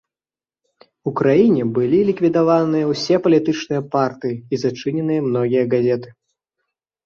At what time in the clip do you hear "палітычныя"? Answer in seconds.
3.27-3.81